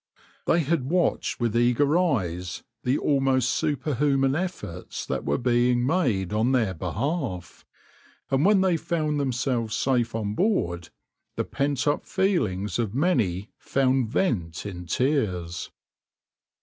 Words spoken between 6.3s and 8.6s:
on their behalf, and